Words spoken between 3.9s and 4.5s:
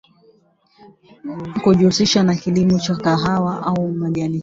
majani chai